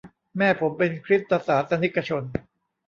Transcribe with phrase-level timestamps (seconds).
[0.37, 2.23] แม่ผมเป็นคริสตศาสนิกชน